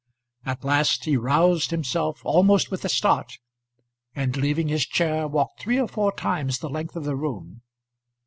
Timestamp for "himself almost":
1.69-2.71